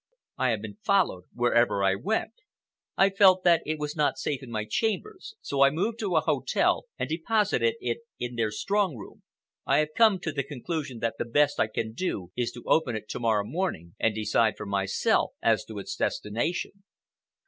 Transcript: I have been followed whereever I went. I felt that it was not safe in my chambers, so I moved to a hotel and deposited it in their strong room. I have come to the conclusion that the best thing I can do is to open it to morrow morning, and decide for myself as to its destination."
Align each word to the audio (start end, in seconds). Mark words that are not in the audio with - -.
I 0.39 0.49
have 0.49 0.63
been 0.63 0.79
followed 0.81 1.25
whereever 1.31 1.83
I 1.83 1.93
went. 1.93 2.31
I 2.97 3.11
felt 3.11 3.43
that 3.43 3.61
it 3.67 3.77
was 3.77 3.95
not 3.95 4.17
safe 4.17 4.41
in 4.41 4.49
my 4.49 4.65
chambers, 4.65 5.35
so 5.41 5.61
I 5.61 5.69
moved 5.69 5.99
to 5.99 6.15
a 6.15 6.21
hotel 6.21 6.85
and 6.97 7.07
deposited 7.07 7.75
it 7.79 7.99
in 8.17 8.33
their 8.33 8.49
strong 8.49 8.95
room. 8.95 9.21
I 9.63 9.77
have 9.77 9.89
come 9.95 10.17
to 10.21 10.31
the 10.31 10.43
conclusion 10.43 10.97
that 11.01 11.19
the 11.19 11.25
best 11.25 11.57
thing 11.57 11.65
I 11.65 11.71
can 11.71 11.93
do 11.93 12.31
is 12.35 12.51
to 12.53 12.63
open 12.65 12.95
it 12.95 13.09
to 13.09 13.19
morrow 13.19 13.45
morning, 13.45 13.93
and 13.99 14.15
decide 14.15 14.57
for 14.57 14.65
myself 14.65 15.33
as 15.39 15.63
to 15.65 15.77
its 15.77 15.95
destination." 15.95 16.83